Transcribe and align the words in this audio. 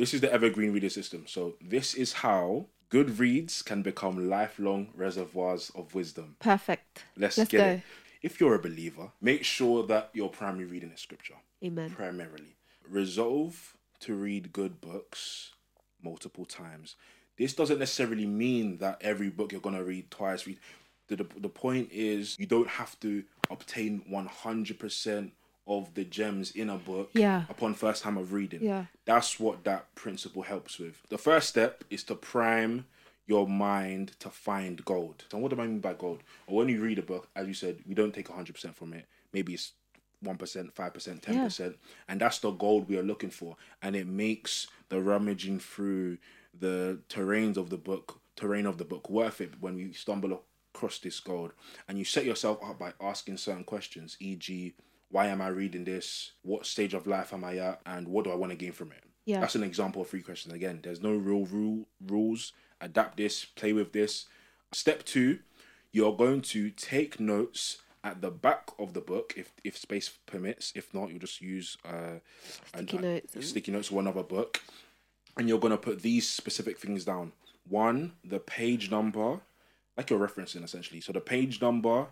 This 0.00 0.14
is 0.14 0.22
the 0.22 0.32
evergreen 0.32 0.72
reader 0.72 0.88
system. 0.88 1.26
So 1.26 1.56
this 1.60 1.92
is 1.92 2.14
how 2.14 2.64
good 2.88 3.18
reads 3.18 3.60
can 3.60 3.82
become 3.82 4.30
lifelong 4.30 4.88
reservoirs 4.94 5.70
of 5.74 5.94
wisdom. 5.94 6.36
Perfect. 6.38 7.04
Let's, 7.18 7.36
Let's 7.36 7.50
get 7.50 7.58
go. 7.58 7.66
it. 7.66 7.82
If 8.22 8.40
you're 8.40 8.54
a 8.54 8.58
believer, 8.58 9.10
make 9.20 9.44
sure 9.44 9.86
that 9.88 10.08
your 10.14 10.30
primary 10.30 10.64
reading 10.64 10.90
is 10.90 11.00
scripture. 11.02 11.34
Amen. 11.62 11.90
Primarily. 11.90 12.56
Resolve 12.88 13.76
to 14.00 14.14
read 14.14 14.54
good 14.54 14.80
books 14.80 15.52
multiple 16.02 16.46
times. 16.46 16.96
This 17.36 17.52
doesn't 17.52 17.78
necessarily 17.78 18.26
mean 18.26 18.78
that 18.78 19.02
every 19.02 19.28
book 19.28 19.52
you're 19.52 19.60
gonna 19.60 19.84
read 19.84 20.10
twice. 20.10 20.46
Read 20.46 20.60
the, 21.08 21.16
the, 21.16 21.26
the 21.40 21.48
point 21.50 21.90
is 21.92 22.38
you 22.38 22.46
don't 22.46 22.68
have 22.68 22.98
to 23.00 23.22
obtain 23.50 24.02
100% 24.10 25.30
of 25.70 25.94
the 25.94 26.04
gems 26.04 26.50
in 26.50 26.68
a 26.68 26.76
book 26.76 27.10
Yeah. 27.14 27.44
upon 27.48 27.74
first 27.74 28.02
time 28.02 28.18
of 28.18 28.32
reading. 28.32 28.62
Yeah. 28.62 28.86
That's 29.04 29.38
what 29.38 29.62
that 29.64 29.94
principle 29.94 30.42
helps 30.42 30.78
with. 30.80 31.00
The 31.08 31.16
first 31.16 31.48
step 31.48 31.84
is 31.88 32.02
to 32.04 32.16
prime 32.16 32.86
your 33.26 33.46
mind 33.46 34.18
to 34.18 34.28
find 34.28 34.84
gold. 34.84 35.24
So 35.30 35.38
what 35.38 35.54
do 35.54 35.60
I 35.60 35.66
mean 35.66 35.78
by 35.78 35.94
gold? 35.94 36.24
Or 36.48 36.56
when 36.56 36.68
you 36.68 36.82
read 36.82 36.98
a 36.98 37.02
book, 37.02 37.28
as 37.36 37.46
you 37.46 37.54
said, 37.54 37.78
we 37.86 37.94
don't 37.94 38.12
take 38.12 38.28
100% 38.28 38.74
from 38.74 38.92
it. 38.92 39.06
Maybe 39.32 39.54
it's 39.54 39.70
1%, 40.24 40.72
5%, 40.74 41.20
10%. 41.22 41.74
And 42.08 42.20
that's 42.20 42.40
the 42.40 42.50
gold 42.50 42.88
we 42.88 42.98
are 42.98 43.04
looking 43.04 43.30
for. 43.30 43.56
And 43.80 43.94
it 43.94 44.08
makes 44.08 44.66
the 44.88 45.00
rummaging 45.00 45.60
through 45.60 46.18
the 46.58 46.98
terrains 47.08 47.56
of 47.56 47.70
the 47.70 47.76
book, 47.76 48.20
terrain 48.34 48.66
of 48.66 48.78
the 48.78 48.84
book 48.84 49.08
worth 49.08 49.40
it 49.40 49.52
when 49.60 49.76
we 49.76 49.92
stumble 49.92 50.42
across 50.74 50.98
this 50.98 51.20
gold. 51.20 51.52
And 51.86 51.96
you 51.96 52.04
set 52.04 52.24
yourself 52.24 52.58
up 52.64 52.80
by 52.80 52.94
asking 53.00 53.36
certain 53.36 53.62
questions, 53.64 54.16
e.g., 54.18 54.74
why 55.10 55.26
am 55.26 55.40
I 55.40 55.48
reading 55.48 55.84
this? 55.84 56.32
What 56.42 56.66
stage 56.66 56.94
of 56.94 57.06
life 57.06 57.32
am 57.32 57.44
I 57.44 57.56
at? 57.58 57.80
And 57.86 58.08
what 58.08 58.24
do 58.24 58.30
I 58.30 58.36
want 58.36 58.52
to 58.52 58.56
gain 58.56 58.72
from 58.72 58.92
it? 58.92 59.02
Yeah. 59.26 59.40
That's 59.40 59.54
an 59.54 59.62
example 59.64 60.02
of 60.02 60.08
three 60.08 60.22
questions. 60.22 60.54
Again, 60.54 60.80
there's 60.82 61.02
no 61.02 61.14
real 61.14 61.46
rule 61.46 61.86
rules. 62.06 62.52
Adapt 62.80 63.16
this, 63.16 63.44
play 63.44 63.72
with 63.72 63.92
this. 63.92 64.26
Step 64.72 65.04
two, 65.04 65.40
you're 65.92 66.16
going 66.16 66.40
to 66.42 66.70
take 66.70 67.20
notes 67.20 67.78
at 68.02 68.22
the 68.22 68.30
back 68.30 68.70
of 68.78 68.94
the 68.94 69.00
book 69.00 69.34
if 69.36 69.52
if 69.64 69.76
space 69.76 70.08
permits. 70.26 70.72
If 70.74 70.94
not, 70.94 71.10
you'll 71.10 71.18
just 71.18 71.40
use 71.42 71.76
uh, 71.84 72.20
Sticky 72.74 72.96
an- 72.96 73.02
notes 73.02 73.34
and- 73.34 73.44
sticky 73.44 73.72
notes 73.72 73.90
or 73.92 74.00
another 74.00 74.22
book, 74.22 74.62
and 75.36 75.48
you're 75.48 75.58
gonna 75.58 75.76
put 75.76 76.00
these 76.00 76.26
specific 76.28 76.78
things 76.78 77.04
down. 77.04 77.32
One, 77.68 78.12
the 78.24 78.38
page 78.38 78.90
number, 78.90 79.40
like 79.98 80.08
you're 80.08 80.26
referencing 80.26 80.64
essentially. 80.64 81.00
So 81.02 81.12
the 81.12 81.20
page 81.20 81.60
number 81.60 82.06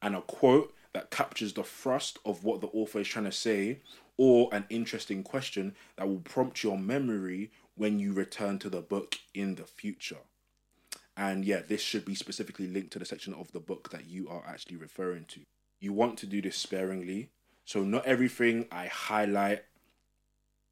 and 0.00 0.16
a 0.16 0.22
quote 0.22 0.72
that 0.94 1.10
captures 1.10 1.52
the 1.52 1.64
thrust 1.64 2.18
of 2.24 2.44
what 2.44 2.60
the 2.60 2.68
author 2.68 3.00
is 3.00 3.08
trying 3.08 3.24
to 3.26 3.32
say, 3.32 3.80
or 4.16 4.48
an 4.52 4.64
interesting 4.70 5.22
question 5.22 5.74
that 5.96 6.08
will 6.08 6.20
prompt 6.20 6.62
your 6.62 6.78
memory 6.78 7.50
when 7.74 7.98
you 7.98 8.12
return 8.12 8.58
to 8.60 8.70
the 8.70 8.80
book 8.80 9.16
in 9.34 9.56
the 9.56 9.64
future. 9.64 10.18
And 11.16 11.44
yeah, 11.44 11.60
this 11.66 11.80
should 11.80 12.04
be 12.04 12.14
specifically 12.14 12.68
linked 12.68 12.92
to 12.92 12.98
the 13.00 13.04
section 13.04 13.34
of 13.34 13.50
the 13.52 13.60
book 13.60 13.90
that 13.90 14.06
you 14.06 14.28
are 14.28 14.44
actually 14.46 14.76
referring 14.76 15.24
to. 15.26 15.40
You 15.80 15.92
want 15.92 16.16
to 16.18 16.26
do 16.26 16.40
this 16.40 16.56
sparingly. 16.56 17.30
So 17.64 17.82
not 17.82 18.06
everything 18.06 18.66
I 18.70 18.86
highlight 18.86 19.64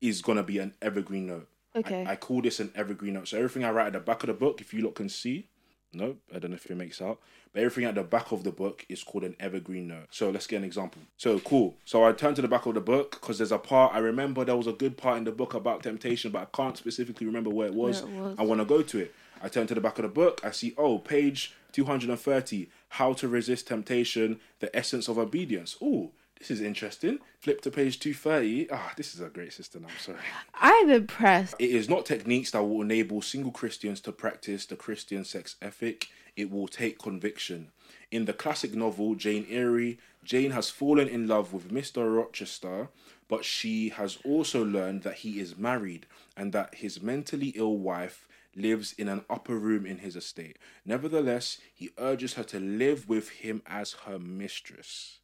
is 0.01 0.23
gonna 0.23 0.43
be 0.43 0.59
an 0.59 0.75
evergreen 0.81 1.27
note. 1.27 1.49
I- 1.75 1.79
Okay. 1.79 2.05
I, 2.07 2.17
call 2.17 2.43
this 2.43 2.61
an 2.61 2.71
evergreen 2.75 3.15
note. 3.15 3.29
So 3.29 3.39
everything 3.39 3.65
I 3.65 3.71
write 3.71 3.87
at 3.89 3.93
the 3.95 4.01
back 4.01 4.23
of 4.23 4.27
the 4.27 4.35
book, 4.35 4.61
if 4.61 4.75
you 4.75 4.83
lot 4.83 4.95
can 4.95 5.09
see, 5.09 5.49
no, 5.93 6.17
I 6.35 6.39
don't 6.39 6.51
know 6.51 6.57
if 6.57 6.71
it 6.71 6.77
makes 6.77 7.03
out, 7.03 7.19
but 7.53 7.63
everything 7.63 7.85
at 7.85 7.95
the 7.95 8.03
back 8.03 8.33
of 8.33 8.45
the 8.45 8.51
book 8.51 8.87
is 8.89 9.03
called 9.03 9.25
an 9.25 9.37
evergreen 9.39 9.89
note. 9.89 10.07
So 10.11 10.31
let's 10.31 10.47
get 10.47 10.57
an 10.57 10.65
example. 10.65 11.03
So 11.17 11.39
cool. 11.41 11.75
So 11.85 12.05
I 12.05 12.13
turn 12.13 12.35
to 12.35 12.43
the 12.43 12.49
back 12.49 12.67
of 12.67 12.75
the 12.75 12.81
book 12.81 13.13
because 13.21 13.39
there's 13.39 13.53
a 13.53 13.59
part 13.59 13.95
I 13.95 13.99
remember 13.99 14.45
there 14.45 14.57
was 14.57 14.67
a 14.67 14.73
good 14.73 14.97
part 14.97 15.19
in 15.19 15.25
the 15.25 15.33
book 15.33 15.55
about 15.55 15.83
temptation, 15.83 16.31
but 16.31 16.43
I 16.43 16.57
can't 16.57 16.77
specifically 16.77 17.27
remember 17.27 17.51
where 17.51 17.67
it 17.67 17.75
was. 17.75 18.03
Where 18.03 18.13
it 18.13 18.19
was. 18.21 18.37
I 18.39 18.43
want 18.43 18.61
to 18.61 18.65
go 18.65 18.83
to 18.83 18.99
it. 18.99 19.15
I 19.43 19.49
turn 19.49 19.67
to 19.67 19.75
the 19.75 19.81
back 19.81 19.99
of 19.99 20.03
the 20.03 20.09
book. 20.09 20.41
I 20.45 20.53
see, 20.53 20.73
oh, 20.79 20.99
page 20.99 21.55
230, 21.73 22.69
How 22.91 23.13
to 23.15 23.29
Resist 23.29 23.67
Temptation, 23.67 24.41
The 24.61 24.75
Essence 24.77 25.09
of 25.09 25.19
Obedience. 25.19 25.77
Oh, 25.83 26.13
this 26.43 26.51
is 26.51 26.61
interesting. 26.61 27.21
Flip 27.39 27.61
to 27.61 27.71
page 27.71 28.01
230. 28.01 28.69
Ah, 28.73 28.93
this 28.97 29.15
is 29.15 29.21
a 29.21 29.29
great 29.29 29.53
system. 29.53 29.87
I'm 29.89 29.97
sorry. 30.01 30.19
I'm 30.55 30.91
impressed. 30.91 31.55
It 31.61 31.71
is 31.71 31.89
not 31.89 32.05
techniques 32.05 32.51
that 32.51 32.65
will 32.65 32.83
enable 32.83 33.23
single 33.23 33.53
Christians 33.53 34.01
to 34.01 34.11
practice 34.11 34.67
the 34.67 34.75
Christian 34.75 35.25
sex 35.25 35.55
ethic. 35.63 36.09
It 36.35 36.51
will 36.51 36.67
take 36.67 36.99
conviction. 36.99 37.71
In 38.11 38.25
the 38.25 38.33
classic 38.33 38.75
novel 38.75 39.15
Jane 39.15 39.47
Eyre, 39.49 39.99
Jane 40.25 40.51
has 40.51 40.69
fallen 40.69 41.07
in 41.07 41.29
love 41.29 41.53
with 41.53 41.71
Mr. 41.71 42.13
Rochester, 42.13 42.89
but 43.29 43.45
she 43.45 43.91
has 43.91 44.19
also 44.25 44.65
learned 44.65 45.05
that 45.05 45.19
he 45.19 45.39
is 45.39 45.57
married 45.57 46.07
and 46.37 46.53
that 46.53 46.75
his 46.75 47.01
mentally 47.01 47.53
ill 47.55 47.79
wife 47.79 48.27
lives 48.57 48.95
in 48.99 49.09
an 49.09 49.25
upper 49.31 49.57
room 49.57 49.87
in 49.87 49.99
his 49.99 50.17
estate. 50.17 50.59
Nevertheless, 50.85 51.59
he 51.73 51.91
urges 51.99 52.35
her 52.35 52.45
to 52.45 52.59
live 52.59 53.09
with 53.09 53.29
him 53.29 53.63
as 53.65 53.93
her 54.07 54.19
mistress. 54.19 55.21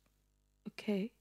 Okay. 0.68 1.12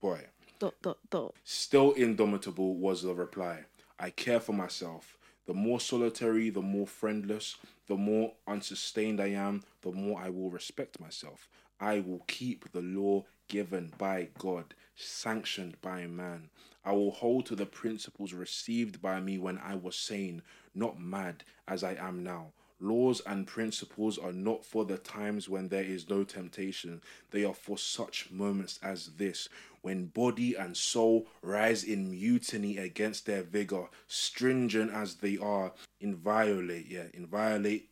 Boy, 0.00 0.26
Dot 0.58 0.74
dot 0.82 0.98
dot. 1.10 1.34
Still 1.44 1.92
indomitable 1.92 2.76
was 2.76 3.02
the 3.02 3.14
reply. 3.14 3.64
I 3.98 4.10
care 4.10 4.40
for 4.40 4.52
myself. 4.52 5.16
The 5.46 5.54
more 5.54 5.80
solitary, 5.80 6.50
the 6.50 6.62
more 6.62 6.86
friendless, 6.86 7.56
the 7.88 7.96
more 7.96 8.34
unsustained 8.46 9.20
I 9.20 9.30
am, 9.30 9.64
the 9.80 9.90
more 9.90 10.20
I 10.20 10.28
will 10.28 10.50
respect 10.50 11.00
myself. 11.00 11.48
I 11.80 11.98
will 11.98 12.22
keep 12.28 12.70
the 12.70 12.80
law 12.80 13.24
given 13.48 13.92
by 13.98 14.28
God, 14.38 14.74
sanctioned 14.94 15.80
by 15.82 16.06
man. 16.06 16.50
I 16.84 16.92
will 16.92 17.10
hold 17.10 17.46
to 17.46 17.56
the 17.56 17.66
principles 17.66 18.32
received 18.32 19.02
by 19.02 19.20
me 19.20 19.36
when 19.38 19.58
I 19.58 19.74
was 19.74 19.96
sane, 19.96 20.42
not 20.74 21.00
mad 21.00 21.42
as 21.66 21.82
I 21.82 21.94
am 21.94 22.22
now. 22.22 22.52
Laws 22.82 23.22
and 23.26 23.46
principles 23.46 24.18
are 24.18 24.32
not 24.32 24.64
for 24.64 24.84
the 24.84 24.98
times 24.98 25.48
when 25.48 25.68
there 25.68 25.84
is 25.84 26.10
no 26.10 26.24
temptation. 26.24 27.00
They 27.30 27.44
are 27.44 27.54
for 27.54 27.78
such 27.78 28.30
moments 28.30 28.80
as 28.82 29.10
this, 29.16 29.48
when 29.82 30.06
body 30.06 30.56
and 30.56 30.76
soul 30.76 31.28
rise 31.42 31.84
in 31.84 32.10
mutiny 32.10 32.78
against 32.78 33.24
their 33.24 33.42
vigor, 33.42 33.86
stringent 34.08 34.92
as 34.92 35.14
they 35.14 35.38
are, 35.38 35.72
inviolate, 36.00 36.88
yeah, 36.88 37.04
inviolate 37.14 37.88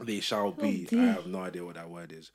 they 0.00 0.20
shall 0.20 0.52
be. 0.52 0.88
Oh, 0.92 0.98
I 0.98 1.04
have 1.06 1.26
no 1.26 1.40
idea 1.40 1.64
what 1.64 1.76
that 1.76 1.88
word 1.88 2.12
is. 2.12 2.30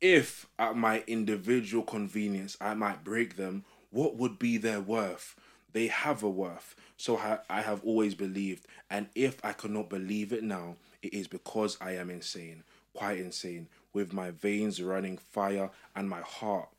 If 0.00 0.46
at 0.58 0.76
my 0.76 1.02
individual 1.06 1.82
convenience 1.82 2.56
I 2.60 2.74
might 2.74 3.04
break 3.04 3.36
them, 3.36 3.64
what 3.90 4.16
would 4.16 4.38
be 4.38 4.58
their 4.58 4.80
worth? 4.80 5.34
They 5.76 5.88
have 5.88 6.22
a 6.22 6.30
worth. 6.30 6.74
So 6.96 7.18
I 7.50 7.60
have 7.60 7.84
always 7.84 8.14
believed. 8.14 8.66
And 8.88 9.08
if 9.14 9.44
I 9.44 9.52
cannot 9.52 9.90
believe 9.90 10.32
it 10.32 10.42
now, 10.42 10.76
it 11.02 11.12
is 11.12 11.28
because 11.28 11.76
I 11.82 11.96
am 11.96 12.08
insane, 12.08 12.64
quite 12.94 13.18
insane, 13.18 13.68
with 13.92 14.14
my 14.14 14.30
veins 14.30 14.80
running 14.80 15.18
fire 15.18 15.68
and 15.94 16.08
my 16.08 16.22
heart 16.22 16.70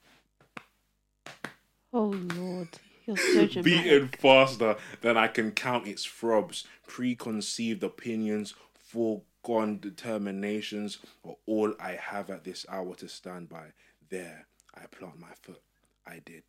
Oh 1.93 2.15
Lord, 2.35 2.69
you're 3.05 3.17
so 3.17 3.45
dramatic. 3.47 3.63
beating 3.63 4.07
faster 4.07 4.75
than 5.01 5.15
I 5.15 5.27
can 5.27 5.51
count 5.51 5.87
its 5.87 6.03
throbs. 6.03 6.65
Preconceived 6.87 7.83
opinions, 7.83 8.55
foregone 8.73 9.77
determinations 9.79 10.97
are 11.23 11.35
all 11.45 11.73
I 11.79 11.91
have 11.91 12.31
at 12.31 12.45
this 12.45 12.65
hour 12.67 12.95
to 12.95 13.07
stand 13.07 13.47
by. 13.49 13.67
There, 14.09 14.47
I 14.75 14.87
plant 14.87 15.19
my 15.19 15.33
foot. 15.41 15.61
I 16.07 16.19
did. 16.25 16.43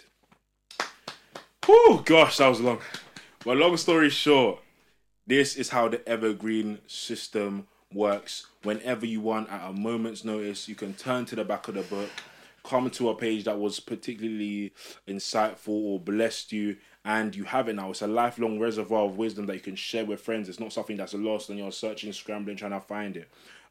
Whew, 1.68 2.00
gosh, 2.02 2.38
that 2.38 2.48
was 2.48 2.62
long. 2.62 2.78
But 3.44 3.58
long 3.58 3.76
story 3.76 4.08
short, 4.08 4.60
this 5.26 5.54
is 5.54 5.68
how 5.68 5.88
the 5.88 6.08
evergreen 6.08 6.78
system 6.86 7.66
works. 7.92 8.46
Whenever 8.62 9.04
you 9.04 9.20
want, 9.20 9.50
at 9.50 9.68
a 9.68 9.74
moment's 9.74 10.24
notice, 10.24 10.66
you 10.66 10.74
can 10.74 10.94
turn 10.94 11.26
to 11.26 11.36
the 11.36 11.44
back 11.44 11.68
of 11.68 11.74
the 11.74 11.82
book, 11.82 12.08
come 12.64 12.88
to 12.88 13.10
a 13.10 13.14
page 13.14 13.44
that 13.44 13.58
was 13.58 13.80
particularly 13.80 14.72
insightful 15.06 15.68
or 15.68 16.00
blessed 16.00 16.52
you, 16.52 16.78
and 17.04 17.36
you 17.36 17.44
have 17.44 17.68
it 17.68 17.74
now. 17.74 17.90
It's 17.90 18.00
a 18.00 18.06
lifelong 18.06 18.58
reservoir 18.58 19.04
of 19.04 19.18
wisdom 19.18 19.44
that 19.44 19.56
you 19.56 19.60
can 19.60 19.76
share 19.76 20.06
with 20.06 20.22
friends. 20.22 20.48
It's 20.48 20.58
not 20.58 20.72
something 20.72 20.96
that's 20.96 21.12
lost 21.12 21.50
and 21.50 21.58
you're 21.58 21.70
searching, 21.70 22.14
scrambling, 22.14 22.56
trying 22.56 22.70
to 22.70 22.80
find 22.80 23.14
it. 23.14 23.28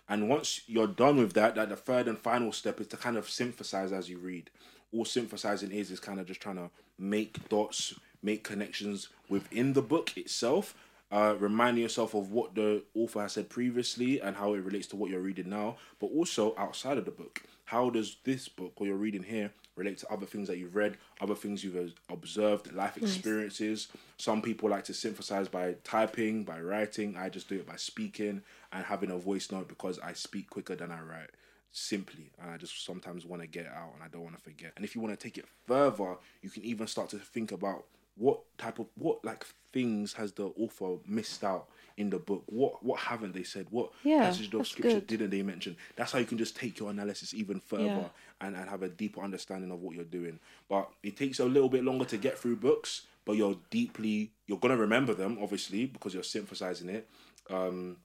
And 0.08 0.30
once 0.30 0.62
you're 0.68 0.86
done 0.86 1.18
with 1.18 1.34
that, 1.34 1.56
that 1.56 1.70
the 1.70 1.76
third 1.76 2.08
and 2.08 2.20
final 2.20 2.52
step 2.52 2.80
is 2.80 2.86
to 2.90 2.98
kind 2.98 3.18
of 3.18 3.28
synthesize 3.28 3.92
as 3.92 4.08
you 4.08 4.20
read. 4.20 4.52
All 4.94 5.06
synthesizing 5.06 5.72
is 5.72 5.92
is 5.92 6.00
kind 6.00 6.19
of 6.19 6.28
just 6.28 6.42
trying 6.42 6.56
to 6.56 6.69
make 6.98 7.48
dots, 7.50 7.94
make 8.22 8.44
connections 8.44 9.10
within 9.30 9.74
the 9.74 9.81
book 9.81 10.18
itself. 10.18 10.75
Uh, 11.10 11.36
reminding 11.39 11.81
yourself 11.81 12.13
of 12.13 12.34
what 12.34 12.54
the 12.54 12.84
author 12.94 13.22
has 13.22 13.31
said 13.31 13.50
previously 13.50 14.19
and 14.19 14.36
how 14.36 14.54
it 14.54 14.60
relates 14.62 14.88
to 14.88 14.98
what 14.98 15.10
you're 15.10 15.22
reading 15.22 15.50
now, 15.50 15.78
but 16.01 16.07
also 16.07 16.54
outside 16.57 16.98
of 16.98 17.06
the 17.06 17.12
book. 17.12 17.42
How 17.63 17.89
does 17.89 18.18
this 18.25 18.50
book 18.50 18.74
or 18.75 18.88
you're 18.88 18.98
reading 18.98 19.24
here 19.24 19.54
relate 19.78 20.00
to 20.00 20.12
other 20.12 20.25
things 20.25 20.50
that 20.50 20.57
you've 20.57 20.75
read, 20.75 20.98
other 21.22 21.36
things 21.36 21.63
you've 21.63 21.94
observed, 22.10 22.74
life 22.74 22.98
experiences? 22.98 23.88
Some 24.18 24.42
people 24.42 24.69
like 24.69 24.83
to 24.86 24.94
synthesize 24.94 25.48
by 25.48 25.75
typing, 25.86 26.44
by 26.44 26.60
writing. 26.60 27.16
I 27.16 27.30
just 27.30 27.48
do 27.48 27.56
it 27.56 27.68
by 27.68 27.78
speaking 27.78 28.42
and 28.74 28.83
having 28.83 29.12
a 29.12 29.18
voice 29.18 29.50
note 29.50 29.69
because 29.69 30.00
I 30.00 30.12
speak 30.12 30.50
quicker 30.50 30.75
than 30.75 30.92
I 30.92 31.00
write 31.00 31.30
simply 31.72 32.31
and 32.42 32.50
i 32.50 32.58
just 32.58 32.86
sometimes 32.86 33.25
want 33.25 33.42
to 33.42 33.48
get 33.48 33.66
it 33.66 33.72
out 33.72 33.92
and 33.94 34.04
i 34.04 34.08
don't 34.08 34.24
want 34.24 34.36
to 34.36 34.42
forget 34.42 34.74
and 34.75 34.86
if 34.86 34.96
you 34.96 35.02
want 35.02 35.18
to 35.18 35.22
take 35.22 35.38
it 35.38 35.46
further 35.68 36.16
you 36.42 36.50
can 36.50 36.64
even 36.64 36.88
start 36.88 37.10
to 37.10 37.18
think 37.18 37.52
about 37.52 37.84
what 38.16 38.40
type 38.58 38.80
of 38.80 38.88
what 38.96 39.24
like 39.24 39.46
things 39.72 40.14
has 40.14 40.31
the 40.31 40.46
author 40.58 40.98
missed 41.06 41.44
out 41.44 41.68
in 41.98 42.10
the 42.10 42.18
book? 42.18 42.44
What 42.48 42.84
what 42.84 43.00
haven't 43.00 43.34
they 43.36 43.44
said? 43.44 43.68
What 43.69 43.92
Yeah, 44.04 44.24
passage 44.24 44.52
of 44.56 44.66
scripture 44.66 45.00
good. 45.00 45.08
didn't 45.08 45.30
they 45.30 45.44
mention? 45.44 45.78
That's 45.96 46.12
how 46.14 46.19
you 46.19 46.25
can 46.25 46.40
just 46.40 46.56
take 46.56 46.80
your 46.80 46.90
analysis 46.90 47.34
even 47.36 47.60
further 47.60 47.86
Yeah. 47.86 48.08
and, 48.42 48.56
and 48.56 48.69
have 48.69 48.81
a 48.81 48.90
deeper 48.90 49.22
understanding 49.22 49.72
of 49.72 49.81
what 49.81 49.96
you're 49.96 50.04
doing. 50.04 50.40
But 50.68 50.90
it 51.04 51.16
takes 51.16 51.40
a 51.40 51.46
little 51.46 51.69
bit 51.69 51.84
longer 51.84 52.06
to 52.06 52.18
get 52.18 52.40
through 52.40 52.56
books, 52.56 53.04
but 53.24 53.34
you're 53.34 53.58
deeply 53.69 54.31
you're 54.48 54.58
gonna 54.58 54.78
remember 54.78 55.14
them 55.14 55.38
obviously 55.40 55.86
because 55.86 56.16
you're 56.16 56.24
synthesizing 56.24 56.90
it. 56.90 57.08
Um 57.52 57.98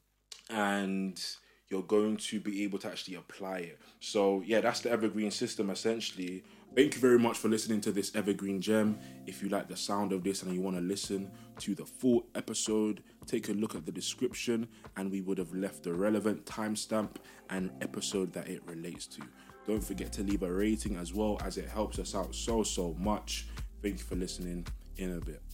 and 0.51 1.19
you're 1.73 1.83
going 1.83 2.19
to 2.19 2.39
be 2.39 2.63
able 2.63 2.79
to 2.79 2.89
actually 2.89 3.17
apply 3.17 3.59
it. 3.59 3.81
So 3.99 4.43
yeah, 4.45 4.61
that's 4.61 4.81
the 4.81 4.91
evergreen 4.91 5.31
system 5.31 5.71
essentially. 5.71 6.45
Thank 6.77 6.95
you 6.95 7.01
very 7.01 7.19
much 7.19 7.39
for 7.39 7.49
listening 7.49 7.81
to 7.83 7.93
this 7.93 8.15
evergreen 8.15 8.61
gem. 8.61 8.99
If 9.27 9.43
you 9.43 9.49
like 9.49 9.69
the 9.69 9.77
sound 9.77 10.13
of 10.13 10.23
this 10.23 10.43
and 10.43 10.53
you 10.55 10.61
want 10.61 10.77
to 10.77 10.83
listen 10.83 11.31
to 11.61 11.75
the 11.75 11.85
full 11.85 12.27
episode, 12.35 13.03
take 13.27 13.49
a 13.49 13.53
look 13.53 13.75
at 13.75 13.87
the 13.87 13.93
description 13.93 14.69
and 14.97 15.11
we 15.11 15.23
would 15.23 15.39
have 15.39 15.55
left 15.55 15.83
the 15.83 15.95
relevant 15.95 16.45
timestamp 16.45 17.17
and 17.51 17.71
episode 17.81 18.33
that 18.35 18.49
it 18.49 18.63
relates 18.67 19.07
to. 19.07 19.23
Don't 19.67 19.83
forget 19.83 20.13
to 20.13 20.23
leave 20.23 20.43
a 20.43 20.53
rating 20.53 20.97
as 20.97 21.15
well 21.15 21.39
as 21.45 21.57
it 21.57 21.69
helps 21.69 21.99
us 21.99 22.15
out 22.15 22.35
so 22.35 22.63
so 22.63 22.95
much. 22.99 23.47
Thank 23.83 23.99
you 23.99 24.05
for 24.05 24.17
listening 24.17 24.67
in 24.99 25.17
a 25.17 25.21
bit. 25.21 25.52